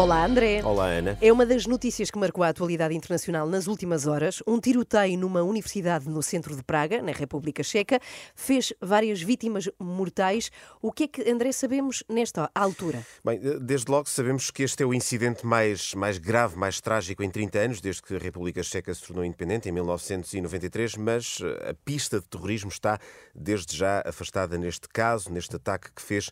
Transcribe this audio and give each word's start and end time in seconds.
Olá, 0.00 0.24
André. 0.24 0.62
Olá, 0.64 0.86
Ana. 0.86 1.18
É 1.20 1.30
uma 1.30 1.44
das 1.44 1.66
notícias 1.66 2.10
que 2.10 2.18
marcou 2.18 2.42
a 2.42 2.48
atualidade 2.48 2.94
internacional 2.94 3.46
nas 3.46 3.66
últimas 3.66 4.06
horas. 4.06 4.42
Um 4.46 4.58
tiroteio 4.58 5.18
numa 5.18 5.42
universidade 5.42 6.08
no 6.08 6.22
centro 6.22 6.56
de 6.56 6.62
Praga, 6.62 7.02
na 7.02 7.12
República 7.12 7.62
Checa, 7.62 8.00
fez 8.34 8.72
várias 8.80 9.20
vítimas 9.20 9.68
mortais. 9.78 10.50
O 10.80 10.90
que 10.90 11.04
é 11.04 11.06
que, 11.06 11.30
André, 11.30 11.52
sabemos 11.52 12.02
nesta 12.08 12.50
altura? 12.54 13.04
Bem, 13.22 13.38
desde 13.60 13.90
logo 13.90 14.08
sabemos 14.08 14.50
que 14.50 14.62
este 14.62 14.82
é 14.82 14.86
o 14.86 14.94
incidente 14.94 15.44
mais, 15.44 15.92
mais 15.92 16.16
grave, 16.16 16.56
mais 16.56 16.80
trágico 16.80 17.22
em 17.22 17.28
30 17.28 17.58
anos, 17.58 17.80
desde 17.82 18.00
que 18.00 18.16
a 18.16 18.18
República 18.18 18.62
Checa 18.62 18.94
se 18.94 19.02
tornou 19.02 19.22
independente, 19.22 19.68
em 19.68 19.72
1993, 19.72 20.96
mas 20.96 21.40
eh, 21.42 21.72
a 21.72 21.74
pista 21.74 22.18
de 22.18 22.26
terrorismo 22.26 22.70
está 22.70 22.98
desde 23.34 23.76
já 23.76 24.02
afastada 24.06 24.56
neste 24.56 24.88
caso, 24.88 25.30
neste 25.30 25.54
ataque 25.56 25.92
que 25.94 26.00
fez 26.00 26.30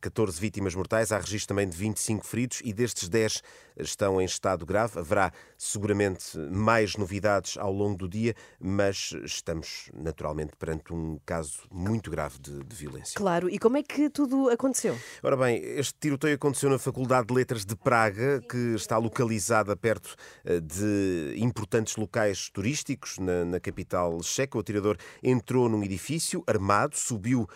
14 0.00 0.38
eh, 0.38 0.40
vítimas 0.40 0.74
mortais. 0.74 1.12
Há 1.12 1.18
registro 1.18 1.48
também 1.48 1.68
de 1.68 1.76
25 1.76 2.26
feridos 2.26 2.62
e 2.64 2.72
destes 2.72 3.09
10 3.10 3.42
estão 3.76 4.20
em 4.20 4.24
estado 4.24 4.64
grave. 4.66 4.98
Haverá 4.98 5.32
seguramente 5.56 6.38
mais 6.38 6.96
novidades 6.96 7.56
ao 7.58 7.72
longo 7.72 7.96
do 7.96 8.08
dia, 8.08 8.34
mas 8.58 9.14
estamos 9.24 9.90
naturalmente 9.94 10.52
perante 10.58 10.92
um 10.92 11.18
caso 11.24 11.62
muito 11.70 12.10
grave 12.10 12.38
de, 12.38 12.62
de 12.64 12.76
violência. 12.76 13.14
Claro, 13.16 13.48
e 13.48 13.58
como 13.58 13.76
é 13.76 13.82
que 13.82 14.08
tudo 14.08 14.48
aconteceu? 14.48 14.98
Ora 15.22 15.36
bem, 15.36 15.62
este 15.62 15.94
tiroteio 15.98 16.34
aconteceu 16.34 16.70
na 16.70 16.78
Faculdade 16.78 17.28
de 17.28 17.34
Letras 17.34 17.64
de 17.64 17.76
Praga, 17.76 18.40
que 18.48 18.74
está 18.74 18.96
localizada 18.98 19.76
perto 19.76 20.14
eh, 20.44 20.60
de 20.60 21.34
importantes 21.36 21.96
locais 21.96 22.48
turísticos 22.50 23.18
na, 23.18 23.44
na 23.44 23.60
capital 23.60 24.22
checa. 24.22 24.56
O 24.56 24.60
atirador 24.60 24.96
entrou 25.22 25.68
num 25.68 25.82
edifício 25.82 26.42
armado, 26.46 26.96
subiu 26.96 27.42
uh, 27.42 27.48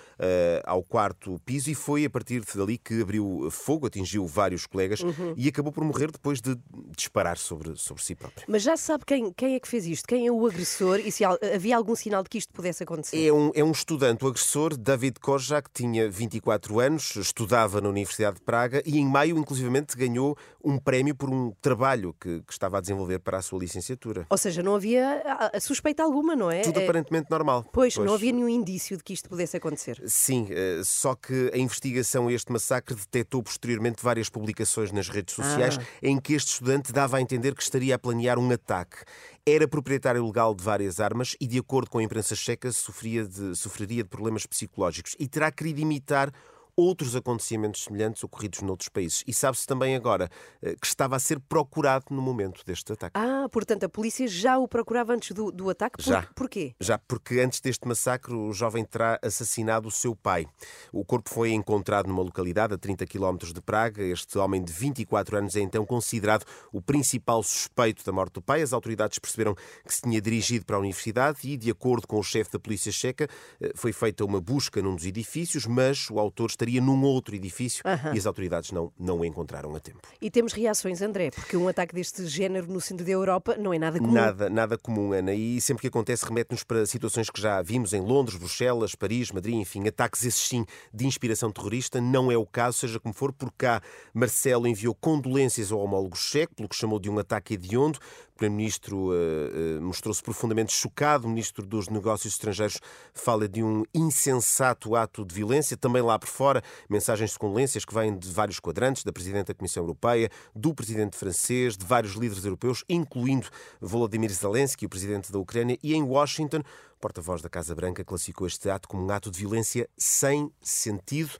ao 0.64 0.82
quarto 0.82 1.40
piso 1.44 1.70
e 1.70 1.74
foi 1.74 2.04
a 2.04 2.10
partir 2.10 2.42
dali 2.54 2.78
que 2.78 3.02
abriu 3.02 3.48
fogo, 3.50 3.86
atingiu 3.86 4.26
vários 4.26 4.66
colegas 4.66 5.00
uhum 5.00 5.33
e 5.36 5.48
acabou 5.48 5.72
por 5.72 5.84
morrer 5.84 6.10
depois 6.10 6.40
de 6.40 6.56
disparar 6.96 7.38
sobre, 7.38 7.76
sobre 7.76 8.02
si 8.02 8.14
próprio. 8.14 8.44
Mas 8.48 8.62
já 8.62 8.76
sabe 8.76 9.04
quem, 9.04 9.32
quem 9.32 9.54
é 9.54 9.60
que 9.60 9.68
fez 9.68 9.86
isto? 9.86 10.06
Quem 10.06 10.26
é 10.26 10.32
o 10.32 10.46
agressor 10.46 11.00
e 11.00 11.10
se 11.10 11.24
havia 11.24 11.76
algum 11.76 11.94
sinal 11.94 12.22
de 12.22 12.28
que 12.28 12.38
isto 12.38 12.52
pudesse 12.52 12.82
acontecer? 12.82 13.26
É 13.26 13.32
um, 13.32 13.50
é 13.54 13.64
um 13.64 13.72
estudante, 13.72 14.24
o 14.24 14.28
agressor, 14.28 14.76
David 14.76 15.18
Kozak, 15.20 15.70
tinha 15.72 16.08
24 16.08 16.80
anos, 16.80 17.16
estudava 17.16 17.80
na 17.80 17.88
Universidade 17.88 18.36
de 18.36 18.42
Praga 18.42 18.82
e 18.84 18.98
em 18.98 19.06
maio, 19.06 19.38
inclusivamente, 19.38 19.96
ganhou 19.96 20.36
um 20.62 20.78
prémio 20.78 21.14
por 21.14 21.30
um 21.30 21.52
trabalho 21.60 22.14
que, 22.18 22.42
que 22.42 22.52
estava 22.52 22.78
a 22.78 22.80
desenvolver 22.80 23.18
para 23.18 23.38
a 23.38 23.42
sua 23.42 23.58
licenciatura. 23.58 24.26
Ou 24.30 24.38
seja, 24.38 24.62
não 24.62 24.74
havia 24.74 25.22
suspeita 25.60 26.02
alguma, 26.02 26.34
não 26.34 26.50
é? 26.50 26.60
Tudo 26.60 26.80
é... 26.80 26.84
aparentemente 26.84 27.30
normal. 27.30 27.64
Pois, 27.72 27.94
pois, 27.94 28.06
não 28.06 28.14
havia 28.14 28.32
nenhum 28.32 28.48
indício 28.48 28.96
de 28.96 29.02
que 29.02 29.12
isto 29.12 29.28
pudesse 29.28 29.56
acontecer. 29.56 30.02
Sim, 30.06 30.46
eh, 30.50 30.80
só 30.84 31.14
que 31.14 31.50
a 31.52 31.58
investigação 31.58 32.28
a 32.28 32.32
este 32.32 32.50
massacre 32.52 32.94
detectou 32.94 33.42
posteriormente 33.42 34.02
várias 34.02 34.28
publicações 34.28 34.92
nas 34.92 35.08
redes 35.08 35.23
sociais 35.32 35.78
ah. 35.78 35.84
em 36.02 36.18
que 36.18 36.34
este 36.34 36.52
estudante 36.52 36.92
dava 36.92 37.16
a 37.16 37.20
entender 37.20 37.54
que 37.54 37.62
estaria 37.62 37.94
a 37.94 37.98
planear 37.98 38.38
um 38.38 38.50
ataque. 38.50 38.98
Era 39.46 39.68
proprietário 39.68 40.24
legal 40.24 40.54
de 40.54 40.62
várias 40.62 41.00
armas 41.00 41.36
e, 41.40 41.46
de 41.46 41.58
acordo 41.58 41.90
com 41.90 41.98
a 41.98 42.02
imprensa 42.02 42.34
checa, 42.34 42.72
sofria 42.72 43.26
de, 43.26 43.54
sofreria 43.56 44.02
de 44.02 44.08
problemas 44.08 44.46
psicológicos 44.46 45.14
e 45.18 45.28
terá 45.28 45.50
querido 45.50 45.80
imitar 45.80 46.32
outros 46.76 47.14
acontecimentos 47.14 47.84
semelhantes 47.84 48.22
ocorridos 48.24 48.62
noutros 48.62 48.88
países. 48.88 49.22
E 49.26 49.32
sabe-se 49.32 49.66
também 49.66 49.94
agora 49.94 50.28
eh, 50.62 50.74
que 50.80 50.86
estava 50.86 51.16
a 51.16 51.18
ser 51.18 51.38
procurado 51.40 52.06
no 52.10 52.20
momento 52.20 52.64
deste 52.64 52.92
ataque. 52.92 53.12
Ah, 53.16 53.48
portanto, 53.50 53.84
a 53.84 53.88
polícia 53.88 54.26
já 54.26 54.58
o 54.58 54.66
procurava 54.66 55.12
antes 55.12 55.32
do, 55.32 55.50
do 55.50 55.70
ataque? 55.70 55.96
Por, 55.96 56.04
já. 56.04 56.22
Porquê? 56.34 56.74
Já, 56.80 56.98
porque 56.98 57.40
antes 57.40 57.60
deste 57.60 57.86
massacre 57.86 58.34
o 58.34 58.52
jovem 58.52 58.84
terá 58.84 59.18
assassinado 59.22 59.88
o 59.88 59.90
seu 59.90 60.16
pai. 60.16 60.46
O 60.92 61.04
corpo 61.04 61.30
foi 61.30 61.52
encontrado 61.52 62.06
numa 62.08 62.22
localidade 62.22 62.74
a 62.74 62.78
30 62.78 63.06
km 63.06 63.36
de 63.52 63.60
Praga. 63.60 64.02
Este 64.02 64.38
homem 64.38 64.62
de 64.62 64.72
24 64.72 65.38
anos 65.38 65.56
é 65.56 65.60
então 65.60 65.86
considerado 65.86 66.44
o 66.72 66.80
principal 66.80 67.42
suspeito 67.42 68.04
da 68.04 68.12
morte 68.12 68.34
do 68.34 68.42
pai. 68.42 68.62
As 68.62 68.72
autoridades 68.72 69.18
perceberam 69.18 69.54
que 69.54 69.94
se 69.94 70.02
tinha 70.02 70.20
dirigido 70.20 70.64
para 70.64 70.76
a 70.76 70.78
universidade 70.80 71.38
e, 71.44 71.56
de 71.56 71.70
acordo 71.70 72.06
com 72.06 72.18
o 72.18 72.22
chefe 72.22 72.52
da 72.52 72.58
polícia 72.58 72.90
checa, 72.90 73.28
eh, 73.60 73.72
foi 73.74 73.92
feita 73.92 74.24
uma 74.24 74.40
busca 74.40 74.82
num 74.82 74.94
dos 74.94 75.06
edifícios, 75.06 75.66
mas 75.66 76.10
o 76.10 76.18
autor 76.18 76.50
estaria 76.50 76.63
estaria 76.64 76.80
num 76.80 77.02
outro 77.02 77.34
edifício 77.34 77.84
e 78.12 78.18
as 78.18 78.26
autoridades 78.26 78.72
não, 78.72 78.92
não 78.98 79.20
o 79.20 79.24
encontraram 79.24 79.74
a 79.74 79.80
tempo. 79.80 80.00
E 80.20 80.30
temos 80.30 80.52
reações, 80.52 81.02
André, 81.02 81.30
porque 81.30 81.56
um 81.56 81.68
ataque 81.68 81.94
deste 81.94 82.26
género 82.26 82.66
no 82.66 82.80
centro 82.80 83.04
da 83.04 83.12
Europa 83.12 83.56
não 83.58 83.72
é 83.72 83.78
nada 83.78 83.98
comum. 83.98 84.12
Nada, 84.12 84.50
nada 84.50 84.78
comum, 84.78 85.12
Ana. 85.12 85.34
E 85.34 85.60
sempre 85.60 85.82
que 85.82 85.88
acontece 85.88 86.24
remete-nos 86.24 86.64
para 86.64 86.86
situações 86.86 87.28
que 87.28 87.40
já 87.40 87.60
vimos 87.62 87.92
em 87.92 88.00
Londres, 88.00 88.38
Bruxelas, 88.38 88.94
Paris, 88.94 89.30
Madrid, 89.30 89.54
enfim, 89.54 89.86
ataques 89.86 90.24
esses 90.24 90.40
sim 90.40 90.64
de 90.92 91.06
inspiração 91.06 91.52
terrorista. 91.52 92.00
Não 92.00 92.32
é 92.32 92.36
o 92.36 92.46
caso, 92.46 92.78
seja 92.78 92.98
como 92.98 93.14
for, 93.14 93.32
por 93.32 93.52
cá 93.52 93.82
Marcelo 94.12 94.66
enviou 94.66 94.94
condolências 94.94 95.70
ao 95.70 95.80
homólogo 95.80 96.16
checo, 96.16 96.54
pelo 96.54 96.68
que 96.68 96.76
chamou 96.76 96.98
de 96.98 97.10
um 97.10 97.18
ataque 97.18 97.54
hediondo. 97.54 97.98
O 98.34 98.36
Primeiro-Ministro 98.36 99.10
uh, 99.10 99.12
uh, 99.12 99.80
mostrou-se 99.80 100.20
profundamente 100.20 100.72
chocado. 100.72 101.26
O 101.26 101.30
Ministro 101.30 101.64
dos 101.64 101.88
Negócios 101.88 102.34
Estrangeiros 102.34 102.80
fala 103.12 103.48
de 103.48 103.62
um 103.62 103.84
insensato 103.94 104.96
ato 104.96 105.24
de 105.24 105.32
violência. 105.32 105.76
Também 105.76 106.02
lá 106.02 106.18
por 106.18 106.28
fora, 106.54 106.62
mensagens 106.88 107.30
de 107.30 107.38
condolências 107.38 107.84
que 107.84 107.94
vêm 107.94 108.16
de 108.16 108.30
vários 108.30 108.60
quadrantes, 108.60 109.02
da 109.02 109.12
Presidente 109.12 109.48
da 109.48 109.54
Comissão 109.54 109.82
Europeia, 109.82 110.30
do 110.54 110.74
Presidente 110.74 111.16
francês, 111.16 111.76
de 111.76 111.84
vários 111.84 112.14
líderes 112.14 112.44
europeus, 112.44 112.84
incluindo 112.88 113.48
Volodymyr 113.80 114.32
Zelensky, 114.32 114.86
o 114.86 114.88
Presidente 114.88 115.32
da 115.32 115.38
Ucrânia, 115.38 115.78
e 115.82 115.94
em 115.94 116.02
Washington, 116.02 116.58
o 116.58 117.00
porta-voz 117.00 117.42
da 117.42 117.48
Casa 117.48 117.74
Branca 117.74 118.04
classificou 118.04 118.46
este 118.46 118.70
ato 118.70 118.88
como 118.88 119.04
um 119.04 119.10
ato 119.10 119.30
de 119.30 119.38
violência 119.38 119.88
sem 119.96 120.50
sentido. 120.60 121.32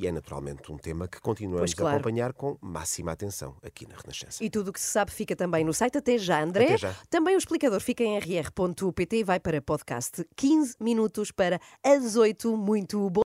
E 0.00 0.06
é 0.06 0.12
naturalmente 0.12 0.70
um 0.70 0.78
tema 0.78 1.08
que 1.08 1.20
continuamos 1.20 1.74
claro. 1.74 1.88
a 1.88 1.94
acompanhar 1.94 2.32
com 2.32 2.56
máxima 2.60 3.10
atenção 3.10 3.56
aqui 3.64 3.84
na 3.84 3.96
Renascença. 3.96 4.44
E 4.44 4.48
tudo 4.48 4.68
o 4.68 4.72
que 4.72 4.80
se 4.80 4.86
sabe 4.86 5.10
fica 5.10 5.34
também 5.34 5.64
no 5.64 5.74
site. 5.74 5.98
Até 5.98 6.16
já, 6.16 6.40
André. 6.40 6.66
Até 6.66 6.76
já. 6.76 6.94
Também 7.10 7.34
o 7.34 7.38
explicador 7.38 7.80
fica 7.80 8.04
em 8.04 8.16
rr.pt 8.16 9.16
e 9.16 9.24
vai 9.24 9.40
para 9.40 9.60
podcast. 9.60 10.24
15 10.36 10.76
minutos 10.78 11.32
para 11.32 11.60
as 11.82 12.14
8. 12.14 12.56
Muito 12.56 13.10
bom. 13.10 13.27